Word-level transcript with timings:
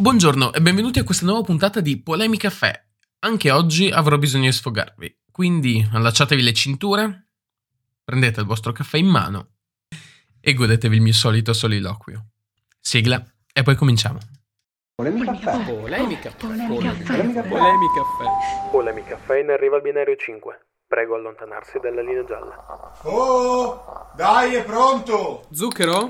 Buongiorno 0.00 0.52
e 0.52 0.60
benvenuti 0.60 1.00
a 1.00 1.02
questa 1.02 1.26
nuova 1.26 1.42
puntata 1.42 1.80
di 1.80 2.00
Polemica 2.00 2.48
Caffè. 2.48 2.84
Anche 3.24 3.50
oggi 3.50 3.90
avrò 3.90 4.16
bisogno 4.16 4.44
di 4.44 4.52
sfogarvi, 4.52 5.22
quindi 5.32 5.84
allacciatevi 5.92 6.40
le 6.40 6.52
cinture, 6.52 7.30
prendete 8.04 8.38
il 8.38 8.46
vostro 8.46 8.70
caffè 8.70 8.96
in 8.96 9.08
mano 9.08 9.54
e 10.40 10.54
godetevi 10.54 10.94
il 10.94 11.02
mio 11.02 11.12
solito 11.12 11.52
soliloquio. 11.52 12.26
Sigla 12.78 13.20
e 13.52 13.64
poi 13.64 13.74
cominciamo. 13.74 14.20
Polemica 14.94 15.36
caffè. 15.36 15.64
Polemica. 15.64 16.30
Polemica 16.30 16.92
caffè. 16.92 17.48
Polemica 17.48 18.02
caffè. 18.04 18.70
Polemica 18.70 19.08
Caffè 19.16 19.38
in 19.40 19.50
arriva 19.50 19.74
al 19.74 19.82
binario 19.82 20.14
5. 20.14 20.66
Prego 20.86 21.16
allontanarsi 21.16 21.80
dalla 21.82 22.02
linea 22.02 22.24
gialla. 22.24 23.00
Oh, 23.02 24.12
dai, 24.14 24.54
è 24.54 24.64
pronto! 24.64 25.48
Zucchero? 25.50 26.06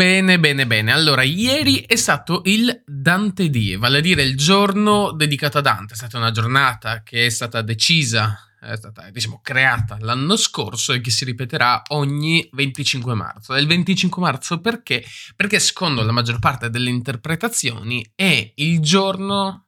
Bene, 0.00 0.40
bene, 0.40 0.66
bene. 0.66 0.92
Allora, 0.92 1.24
ieri 1.24 1.80
è 1.80 1.94
stato 1.94 2.40
il 2.46 2.84
Dante 2.86 3.50
Die, 3.50 3.76
vale 3.76 3.98
a 3.98 4.00
dire 4.00 4.22
il 4.22 4.34
giorno 4.34 5.12
dedicato 5.12 5.58
a 5.58 5.60
Dante. 5.60 5.92
È 5.92 5.96
stata 5.96 6.16
una 6.16 6.30
giornata 6.30 7.02
che 7.02 7.26
è 7.26 7.28
stata 7.28 7.60
decisa, 7.60 8.34
è 8.58 8.76
stata, 8.76 9.10
diciamo, 9.10 9.40
creata 9.42 9.98
l'anno 10.00 10.36
scorso 10.36 10.94
e 10.94 11.02
che 11.02 11.10
si 11.10 11.26
ripeterà 11.26 11.82
ogni 11.88 12.48
25 12.50 13.12
marzo. 13.12 13.54
E 13.54 13.60
il 13.60 13.66
25 13.66 14.22
marzo 14.22 14.58
perché? 14.62 15.04
Perché 15.36 15.60
secondo 15.60 16.02
la 16.02 16.12
maggior 16.12 16.38
parte 16.38 16.70
delle 16.70 16.88
interpretazioni 16.88 18.02
è 18.14 18.52
il 18.54 18.80
giorno 18.80 19.66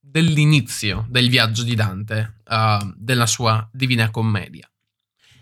dell'inizio 0.00 1.04
del 1.10 1.28
viaggio 1.28 1.62
di 1.62 1.74
Dante, 1.74 2.38
uh, 2.46 2.90
della 2.96 3.26
sua 3.26 3.68
Divina 3.70 4.10
Commedia. 4.10 4.66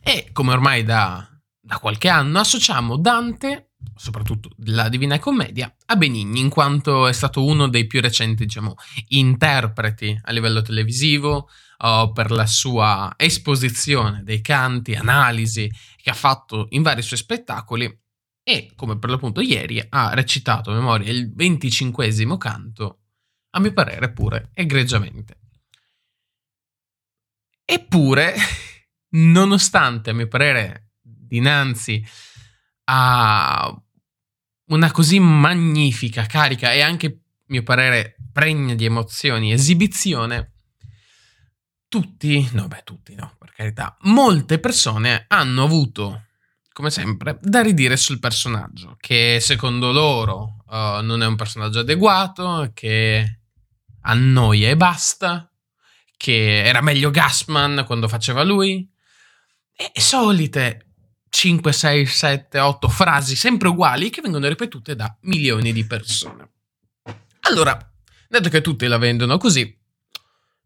E 0.03 0.31
come 0.33 0.51
ormai 0.51 0.83
da, 0.83 1.31
da 1.61 1.79
qualche 1.79 2.09
anno 2.09 2.41
associamo 2.41 2.97
Dante 2.97 3.67
soprattutto 3.95 4.51
la 4.65 4.89
Divina 4.89 5.19
Commedia, 5.19 5.75
a 5.87 5.97
Benigni, 5.97 6.41
in 6.41 6.49
quanto 6.49 7.07
è 7.07 7.13
stato 7.13 7.45
uno 7.45 7.69
dei 7.69 7.87
più 7.87 8.01
recenti, 8.01 8.45
diciamo, 8.45 8.75
interpreti 9.09 10.19
a 10.23 10.33
livello 10.33 10.63
televisivo, 10.63 11.49
uh, 11.79 12.13
per 12.13 12.31
la 12.31 12.47
sua 12.47 13.13
esposizione 13.17 14.23
dei 14.23 14.41
canti, 14.41 14.95
analisi 14.95 15.71
che 15.97 16.11
ha 16.11 16.15
fatto 16.15 16.67
in 16.71 16.83
vari 16.83 17.03
suoi 17.03 17.19
spettacoli 17.19 17.99
e, 18.43 18.73
come 18.75 18.99
per 18.99 19.11
l'appunto 19.11 19.41
ieri, 19.41 19.85
ha 19.89 20.15
recitato 20.15 20.71
a 20.71 20.75
memoria 20.75 21.11
il 21.11 21.33
venticinquesimo 21.35 22.37
canto, 22.37 23.01
a 23.51 23.61
mio 23.61 23.73
parere 23.73 24.13
pure 24.13 24.51
egregiamente. 24.55 25.39
Eppure, 27.65 28.35
nonostante 29.11 30.11
a 30.11 30.15
mio 30.15 30.27
parere 30.27 30.93
dinanzi 31.03 32.05
a 32.85 33.83
una 34.67 34.91
così 34.93 35.19
magnifica, 35.19 36.27
carica 36.27 36.73
e 36.73 36.81
anche, 36.81 37.07
a 37.07 37.13
mio 37.47 37.63
parere, 37.63 38.17
pregna 38.33 38.75
di 38.75 38.85
emozioni 38.85 39.53
esibizione, 39.53 40.53
tutti, 41.89 42.49
no 42.53 42.69
beh 42.69 42.83
tutti 42.85 43.15
no, 43.15 43.35
per 43.39 43.53
carità, 43.53 43.97
molte 44.03 44.61
persone 44.61 45.25
hanno 45.29 45.65
avuto, 45.65 46.27
come 46.73 46.91
sempre, 46.91 47.39
da 47.43 47.63
ridire 47.63 47.97
sul 47.97 48.21
personaggio, 48.21 48.97
che 49.01 49.39
secondo 49.41 49.91
loro 49.91 50.65
uh, 50.67 51.03
non 51.03 51.23
è 51.23 51.27
un 51.27 51.37
personaggio 51.37 51.81
adeguato, 51.81 52.71
che 52.73 53.41
annoia 54.03 54.71
e 54.71 54.77
basta, 54.77 55.53
che 56.17 56.63
era 56.63 56.81
meglio 56.81 57.11
Gassman 57.11 57.83
quando 57.87 58.07
faceva 58.07 58.45
lui, 58.45 58.89
e 59.75 60.01
solite 60.01 60.90
5, 61.31 61.73
6, 61.73 62.07
7, 62.07 62.59
8 62.59 62.89
frasi 62.89 63.37
sempre 63.37 63.69
uguali 63.69 64.11
che 64.11 64.21
vengono 64.21 64.49
ripetute 64.49 64.95
da 64.95 65.17
milioni 65.23 65.73
di 65.73 65.87
persone. 65.87 66.49
Allora, 67.43 67.79
dato 68.29 68.49
che 68.49 68.61
tutti 68.61 68.87
la 68.87 68.99
vendono 68.99 69.39
così, 69.39 69.75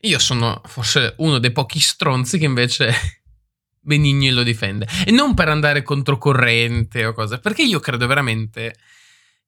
io 0.01 0.19
sono 0.19 0.61
forse 0.65 1.15
uno 1.19 1.39
dei 1.39 1.53
pochi 1.53 1.79
stronzi 1.79 2.39
che 2.39 2.47
invece 2.47 2.93
Benigni 3.79 4.31
lo 4.31 4.43
difende. 4.43 4.89
E 5.05 5.11
non 5.11 5.35
per 5.35 5.49
andare 5.49 5.83
controcorrente 5.83 7.05
o 7.05 7.13
cose, 7.13 7.39
perché 7.39 7.63
io 7.63 7.81
credo 7.81 8.07
veramente 8.07 8.75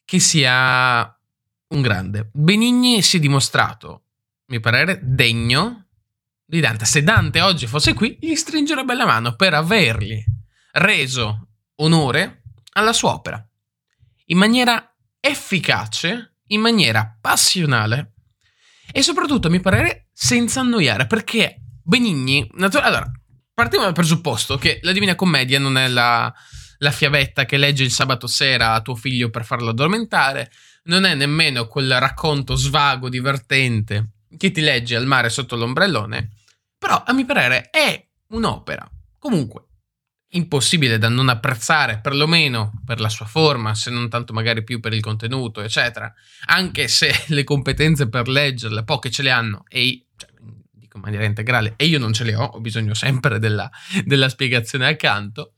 che 0.04 0.18
sia 0.20 1.18
un 1.68 1.82
grande. 1.82 2.30
Benigni 2.32 3.02
si 3.02 3.16
è 3.16 3.20
dimostrato, 3.20 3.92
a 3.92 4.00
mio 4.48 4.60
parere, 4.60 5.00
degno 5.02 5.86
di 6.44 6.60
Dante. 6.60 6.84
Se 6.84 7.02
Dante 7.02 7.40
oggi 7.40 7.66
fosse 7.66 7.94
qui, 7.94 8.16
gli 8.20 8.34
stringerebbe 8.34 8.94
la 8.94 9.06
mano 9.06 9.34
per 9.34 9.54
avergli 9.54 10.22
reso 10.76 11.48
onore 11.76 12.42
alla 12.72 12.92
sua 12.92 13.12
opera 13.12 13.46
in 14.26 14.38
maniera 14.38 14.94
efficace, 15.20 16.38
in 16.48 16.60
maniera 16.60 17.16
passionale 17.20 18.12
e 18.92 19.02
soprattutto, 19.02 19.48
a 19.48 19.50
mio 19.50 19.60
parere, 19.60 20.08
senza 20.12 20.60
annoiare, 20.60 21.06
perché 21.06 21.60
Benigni... 21.82 22.48
Natu- 22.54 22.82
allora, 22.82 23.10
partiamo 23.52 23.84
dal 23.84 23.94
presupposto 23.94 24.56
che 24.56 24.78
la 24.82 24.92
Divina 24.92 25.14
Commedia 25.14 25.58
non 25.58 25.76
è 25.76 25.88
la, 25.88 26.32
la 26.78 26.90
fiabetta 26.90 27.44
che 27.44 27.56
legge 27.56 27.82
il 27.82 27.90
sabato 27.90 28.26
sera 28.26 28.72
a 28.72 28.80
tuo 28.80 28.94
figlio 28.94 29.30
per 29.30 29.44
farlo 29.44 29.70
addormentare, 29.70 30.50
non 30.84 31.04
è 31.04 31.14
nemmeno 31.14 31.66
quel 31.66 31.98
racconto 31.98 32.54
svago, 32.54 33.08
divertente 33.08 34.12
che 34.36 34.50
ti 34.50 34.60
leggi 34.60 34.94
al 34.94 35.06
mare 35.06 35.30
sotto 35.30 35.56
l'ombrellone, 35.56 36.30
però 36.78 37.02
a 37.04 37.12
mio 37.12 37.24
parere 37.24 37.70
è 37.70 38.08
un'opera. 38.28 38.88
Comunque 39.18 39.64
impossibile 40.36 40.98
da 40.98 41.08
non 41.08 41.28
apprezzare, 41.28 41.98
perlomeno 41.98 42.80
per 42.84 43.00
la 43.00 43.08
sua 43.08 43.26
forma, 43.26 43.74
se 43.74 43.90
non 43.90 44.08
tanto 44.08 44.32
magari 44.32 44.62
più 44.62 44.80
per 44.80 44.92
il 44.92 45.00
contenuto, 45.00 45.60
eccetera. 45.60 46.12
Anche 46.46 46.88
se 46.88 47.12
le 47.28 47.44
competenze 47.44 48.08
per 48.08 48.28
leggerle 48.28 48.84
poche 48.84 49.10
ce 49.10 49.22
le 49.22 49.30
hanno 49.30 49.64
e 49.68 50.06
cioè, 50.16 50.30
dico 50.70 50.96
in 50.96 51.02
maniera 51.02 51.24
integrale 51.24 51.74
e 51.76 51.86
io 51.86 51.98
non 51.98 52.12
ce 52.12 52.24
le 52.24 52.34
ho, 52.34 52.44
ho 52.44 52.60
bisogno 52.60 52.94
sempre 52.94 53.38
della, 53.38 53.70
della 54.04 54.28
spiegazione 54.28 54.86
accanto. 54.86 55.54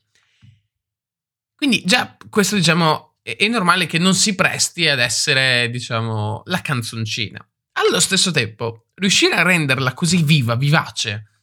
Quindi 1.54 1.82
già 1.84 2.16
questo 2.30 2.54
diciamo 2.54 3.16
è, 3.20 3.36
è 3.36 3.48
normale 3.48 3.86
che 3.86 3.98
non 3.98 4.14
si 4.14 4.34
presti 4.34 4.88
ad 4.88 5.00
essere 5.00 5.68
diciamo 5.70 6.42
la 6.46 6.60
canzoncina. 6.60 7.46
Allo 7.72 8.00
stesso 8.00 8.30
tempo, 8.30 8.86
riuscire 8.94 9.34
a 9.34 9.42
renderla 9.42 9.94
così 9.94 10.22
viva, 10.22 10.56
vivace, 10.56 11.37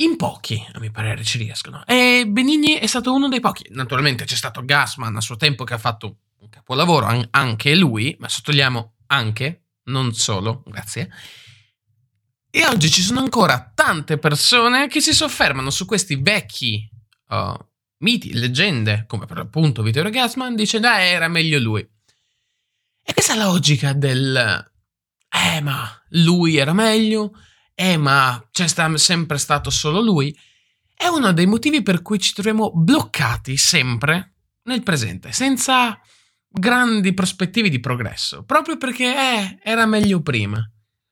in 0.00 0.16
pochi, 0.16 0.64
a 0.72 0.78
mio 0.78 0.90
parere, 0.90 1.24
ci 1.24 1.38
riescono. 1.38 1.84
E 1.86 2.24
Benigni 2.26 2.74
è 2.74 2.86
stato 2.86 3.12
uno 3.12 3.28
dei 3.28 3.40
pochi. 3.40 3.66
Naturalmente 3.70 4.24
c'è 4.24 4.34
stato 4.34 4.64
Gassman 4.64 5.16
a 5.16 5.20
suo 5.20 5.36
tempo 5.36 5.64
che 5.64 5.74
ha 5.74 5.78
fatto 5.78 6.18
un 6.40 6.48
capolavoro, 6.48 7.06
an- 7.06 7.28
anche 7.30 7.74
lui, 7.74 8.16
ma 8.18 8.28
sottolineiamo 8.28 8.94
anche, 9.06 9.64
non 9.84 10.12
solo, 10.14 10.62
grazie. 10.66 11.10
E 12.50 12.66
oggi 12.66 12.90
ci 12.90 13.02
sono 13.02 13.20
ancora 13.20 13.72
tante 13.74 14.18
persone 14.18 14.88
che 14.88 15.00
si 15.00 15.12
soffermano 15.12 15.70
su 15.70 15.84
questi 15.84 16.16
vecchi 16.16 16.88
uh, 17.28 17.54
miti, 17.98 18.32
leggende, 18.32 19.04
come 19.06 19.26
per 19.26 19.36
l'appunto 19.36 19.82
Vittorio 19.82 20.10
Gassman, 20.10 20.56
dicendo 20.56 20.88
ah, 20.88 21.00
era 21.00 21.28
meglio 21.28 21.58
lui. 21.58 21.80
E 23.02 23.12
questa 23.12 23.36
logica 23.36 23.92
del 23.92 24.68
eh 25.32 25.60
ma 25.60 25.88
lui 26.10 26.56
era 26.56 26.72
meglio, 26.72 27.32
eh 27.80 27.96
ma 27.96 28.46
c'è 28.50 28.68
sempre 28.96 29.38
stato 29.38 29.70
solo 29.70 30.02
lui, 30.02 30.38
è 30.94 31.06
uno 31.06 31.32
dei 31.32 31.46
motivi 31.46 31.82
per 31.82 32.02
cui 32.02 32.18
ci 32.18 32.34
troviamo 32.34 32.72
bloccati 32.74 33.56
sempre 33.56 34.34
nel 34.64 34.82
presente, 34.82 35.32
senza 35.32 35.98
grandi 36.46 37.14
prospettive 37.14 37.70
di 37.70 37.80
progresso, 37.80 38.44
proprio 38.44 38.76
perché 38.76 39.04
eh, 39.06 39.58
era 39.62 39.86
meglio 39.86 40.20
prima. 40.20 40.62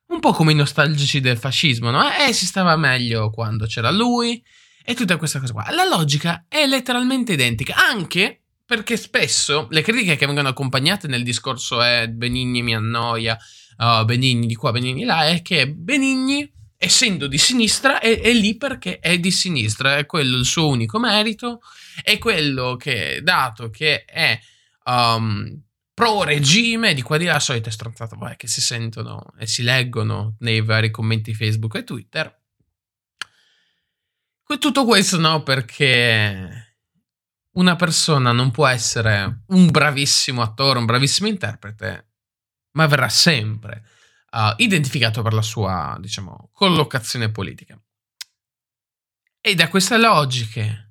Un 0.09 0.21
po' 0.21 0.33
come 0.33 0.53
i 0.53 0.55
nostalgici 0.55 1.21
del 1.21 1.39
fascismo, 1.39 1.89
no? 1.89 2.05
Eh, 2.11 2.35
si 2.35 2.45
stava 2.45 2.77
meglio 2.77 3.31
quando 3.31 3.65
c'era 3.65 3.91
lui 3.91 4.45
e 4.85 4.93
tutta 4.93 5.17
questa 5.17 5.41
cosa 5.41 5.55
qua. 5.55 5.69
La 5.71 5.85
logica 5.85 6.45
è 6.49 6.67
letteralmente 6.67 7.33
identica, 7.33 7.77
anche 7.77 8.43
perché 8.67 8.99
spesso 8.99 9.69
le 9.71 9.81
critiche 9.81 10.17
che 10.17 10.27
vengono 10.27 10.49
accompagnate 10.49 11.09
nel 11.09 11.23
discorso 11.23 11.81
è 11.81 12.03
eh, 12.03 12.09
Benigni 12.11 12.61
mi 12.61 12.75
annoia, 12.75 13.39
uh, 13.79 14.05
Benigni 14.05 14.47
di 14.47 14.55
qua, 14.55 14.71
Benigni 14.71 15.05
là, 15.05 15.27
è 15.29 15.41
che 15.41 15.71
Benigni 15.71 16.57
essendo 16.81 17.27
di 17.27 17.39
sinistra, 17.39 17.99
è, 17.99 18.21
è, 18.21 18.33
lì 18.33 18.57
perché 18.57 19.01
è 19.01 19.19
di 19.19 19.33
sinistra, 19.33 19.99
è 19.99 20.07
quello 20.07 20.37
il 20.39 20.45
suo 20.45 20.69
unico 20.69 21.01
merito, 21.01 21.61
è 22.03 22.19
quello 22.19 22.77
che, 22.77 23.21
dato 23.23 23.69
che 23.69 24.05
è 24.05 24.39
um, 24.85 25.61
pro 25.93 26.23
regime, 26.23 26.95
di 26.95 27.03
qua 27.03 27.19
di 27.19 27.25
là, 27.25 27.41
solita 27.41 27.73
stronzata 27.73 28.15
vabbè, 28.15 28.37
che 28.37 28.47
si 28.47 28.61
sentono 28.61 29.33
e 29.37 29.49
si 29.49 29.65
leggono 29.65 30.37
nei 30.39 30.63
vari 30.63 30.93
commenti 30.93 31.35
Facebook 31.35 31.75
e 31.75 31.85
Twitter. 31.85 32.37
Tutto 34.59 34.85
questo 34.87 35.19
no, 35.19 35.43
perché 35.43 36.77
una 37.55 37.77
persona 37.77 38.33
non 38.33 38.51
può 38.51 38.67
essere 38.67 39.43
un 39.49 39.69
bravissimo 39.71 40.41
attore, 40.41 40.79
un 40.79 40.87
bravissimo 40.87 41.29
interprete, 41.29 42.13
ma 42.73 42.87
verrà 42.87 43.09
sempre 43.09 43.85
uh, 44.31 44.55
identificato 44.57 45.23
per 45.23 45.33
la 45.33 45.43
sua, 45.43 45.97
diciamo, 46.01 46.51
collocazione 46.53 47.31
politica. 47.31 47.81
E 49.41 49.55
da 49.55 49.69
queste 49.69 49.97
logiche 49.99 50.87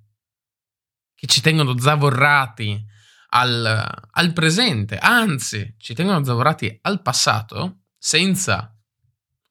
che 1.14 1.28
ci 1.28 1.42
tengono 1.42 1.78
zavorrati 1.80 2.86
al, 3.30 4.08
al 4.12 4.34
presente, 4.34 4.98
anzi, 4.98 5.76
ci 5.78 5.94
tengono 5.94 6.24
lavorati 6.24 6.78
al 6.84 7.02
passato 7.02 7.82
senza 7.98 8.74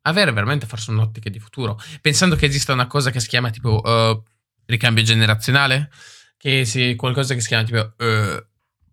avere 0.02 0.32
veramente 0.32 0.66
forse 0.66 0.92
un'ottica 0.92 1.28
di 1.28 1.40
futuro, 1.40 1.78
pensando 2.00 2.36
che 2.36 2.46
esista 2.46 2.72
una 2.72 2.86
cosa 2.86 3.10
che 3.10 3.20
si 3.20 3.28
chiama 3.28 3.50
tipo 3.50 3.80
uh, 3.82 4.22
ricambio 4.66 5.02
generazionale, 5.02 5.90
che 6.36 6.64
sia 6.64 6.94
qualcosa 6.94 7.34
che 7.34 7.40
si 7.40 7.48
chiama 7.48 7.64
tipo 7.64 7.94
uh, 7.98 8.46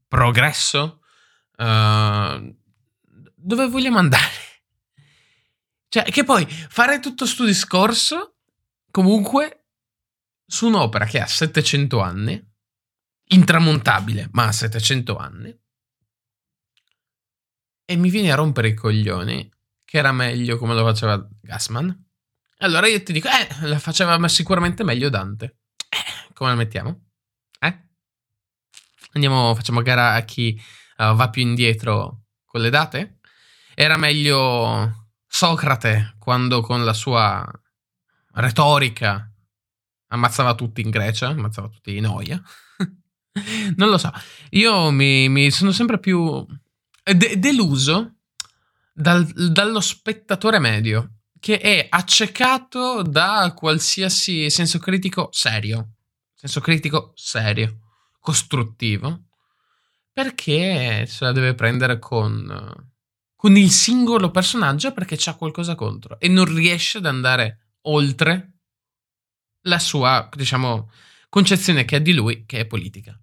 progresso, 0.07 1.01
uh, 1.57 2.55
dove 3.35 3.67
vogliamo 3.67 3.99
andare? 3.99 4.42
Cioè, 5.93 6.05
che 6.05 6.23
poi 6.23 6.43
fare 6.47 6.99
tutto 6.99 7.27
sto 7.27 7.45
discorso 7.45 8.37
comunque 8.89 9.67
su 10.43 10.65
un'opera 10.65 11.05
che 11.05 11.19
ha 11.19 11.27
700 11.27 11.99
anni, 11.99 12.51
intramontabile, 13.25 14.27
ma 14.31 14.47
ha 14.47 14.51
700 14.51 15.15
anni, 15.15 15.55
e 17.85 17.95
mi 17.95 18.09
viene 18.09 18.31
a 18.31 18.35
rompere 18.35 18.69
i 18.69 18.73
coglioni 18.73 19.47
che 19.85 19.97
era 19.99 20.11
meglio 20.11 20.57
come 20.57 20.73
lo 20.73 20.83
faceva 20.83 21.29
Gassman. 21.39 22.05
Allora 22.57 22.87
io 22.87 23.03
ti 23.03 23.13
dico, 23.13 23.27
eh, 23.27 23.67
la 23.67 23.77
faceva 23.77 24.27
sicuramente 24.27 24.83
meglio 24.83 25.09
Dante. 25.09 25.59
Eh, 25.89 26.33
come 26.33 26.49
la 26.49 26.55
mettiamo? 26.55 27.09
Eh? 27.59 27.89
Andiamo, 29.11 29.53
facciamo 29.53 29.83
gara 29.83 30.13
a 30.13 30.21
chi 30.21 30.59
uh, 30.97 31.13
va 31.13 31.29
più 31.29 31.43
indietro 31.43 32.23
con 32.45 32.61
le 32.61 32.71
date? 32.71 33.19
Era 33.75 33.95
meglio 33.95 35.02
Socrate 35.35 36.13
quando 36.19 36.61
con 36.61 36.85
la 36.85 36.93
sua 36.93 37.43
retorica 38.33 39.27
ammazzava 40.09 40.53
tutti 40.53 40.81
in 40.81 40.91
Grecia, 40.91 41.29
ammazzava 41.29 41.69
tutti 41.69 41.97
in 41.97 42.05
Oia. 42.05 42.39
non 43.75 43.89
lo 43.89 43.97
so. 43.97 44.11
Io 44.51 44.91
mi, 44.91 45.29
mi 45.29 45.49
sono 45.49 45.71
sempre 45.71 45.97
più 45.97 46.45
de- 47.03 47.39
deluso 47.39 48.17
dal, 48.93 49.25
dallo 49.25 49.81
spettatore 49.81 50.59
medio 50.59 51.21
che 51.39 51.57
è 51.57 51.87
accecato 51.89 53.01
da 53.01 53.53
qualsiasi 53.55 54.51
senso 54.51 54.77
critico 54.77 55.29
serio, 55.31 55.93
senso 56.31 56.61
critico 56.61 57.11
serio, 57.15 57.79
costruttivo, 58.19 59.23
perché 60.13 61.07
se 61.07 61.25
la 61.25 61.31
deve 61.31 61.55
prendere 61.55 61.97
con, 61.97 62.92
con 63.43 63.57
il 63.57 63.71
singolo 63.71 64.31
personaggio 64.31 64.93
perché 64.93 65.17
c'ha 65.19 65.35
qualcosa 65.35 65.75
contro 65.75 66.17
e 66.17 66.29
non 66.29 66.45
riesce 66.45 66.99
ad 66.99 67.05
andare 67.05 67.71
oltre 67.87 68.59
la 69.65 69.79
sua, 69.79 70.29
diciamo, 70.33 70.89
concezione 71.27 71.83
che 71.83 71.97
ha 71.97 71.99
di 71.99 72.13
lui, 72.13 72.45
che 72.45 72.59
è 72.59 72.65
politica. 72.65 73.21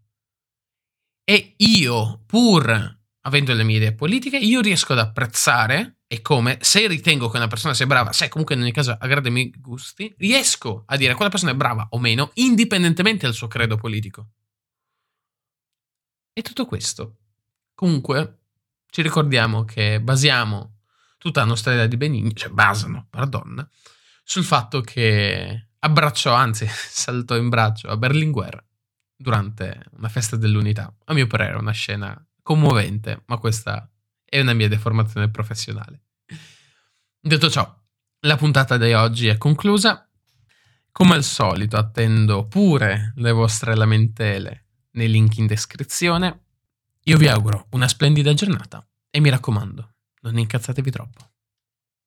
E 1.24 1.54
io, 1.56 2.22
pur 2.26 2.98
avendo 3.22 3.54
le 3.54 3.62
mie 3.62 3.76
idee 3.76 3.94
politiche, 3.94 4.36
io 4.36 4.60
riesco 4.60 4.92
ad 4.92 4.98
apprezzare 4.98 6.00
e 6.06 6.20
come, 6.20 6.58
se 6.60 6.86
ritengo 6.86 7.30
che 7.30 7.38
una 7.38 7.46
persona 7.46 7.72
sia 7.72 7.86
brava, 7.86 8.12
se 8.12 8.28
comunque 8.28 8.56
in 8.56 8.60
ogni 8.60 8.72
caso 8.72 8.94
aggrada 9.00 9.28
i 9.28 9.32
miei 9.32 9.50
gusti, 9.56 10.14
riesco 10.18 10.82
a 10.84 10.98
dire 10.98 11.14
quella 11.14 11.30
persona 11.30 11.52
è 11.52 11.56
brava 11.56 11.86
o 11.92 11.98
meno, 11.98 12.30
indipendentemente 12.34 13.24
dal 13.24 13.34
suo 13.34 13.48
credo 13.48 13.76
politico. 13.76 14.32
E 16.34 16.42
tutto 16.42 16.66
questo. 16.66 17.16
Comunque, 17.74 18.39
ci 18.90 19.02
ricordiamo 19.02 19.64
che 19.64 20.00
basiamo 20.00 20.78
tutta 21.18 21.40
la 21.40 21.46
nostra 21.46 21.72
idea 21.72 21.86
di 21.86 21.96
Benigni, 21.96 22.34
cioè 22.34 22.50
basano, 22.50 23.06
pardon, 23.08 23.68
sul 24.22 24.44
fatto 24.44 24.80
che 24.80 25.68
abbracciò, 25.78 26.34
anzi 26.34 26.66
saltò 26.68 27.36
in 27.36 27.48
braccio 27.48 27.88
a 27.88 27.96
Berlinguer 27.96 28.64
durante 29.16 29.82
una 29.92 30.08
festa 30.08 30.36
dell'unità. 30.36 30.92
A 31.04 31.14
mio 31.14 31.26
parere 31.26 31.56
una 31.56 31.72
scena 31.72 32.16
commovente, 32.42 33.22
ma 33.26 33.38
questa 33.38 33.90
è 34.24 34.40
una 34.40 34.54
mia 34.54 34.68
deformazione 34.68 35.30
professionale. 35.30 36.02
Detto 37.20 37.50
ciò, 37.50 37.78
la 38.20 38.36
puntata 38.36 38.76
di 38.76 38.92
oggi 38.92 39.28
è 39.28 39.36
conclusa. 39.36 40.08
Come 40.92 41.14
al 41.14 41.22
solito, 41.22 41.76
attendo 41.76 42.46
pure 42.46 43.12
le 43.16 43.32
vostre 43.32 43.74
lamentele 43.74 44.66
nei 44.92 45.08
link 45.08 45.36
in 45.36 45.46
descrizione. 45.46 46.46
Io 47.04 47.16
vi 47.16 47.28
auguro 47.28 47.66
una 47.70 47.88
splendida 47.88 48.34
giornata 48.34 48.86
e 49.10 49.20
mi 49.20 49.30
raccomando, 49.30 49.94
non 50.20 50.36
incazzatevi 50.36 50.90
troppo. 50.90 51.30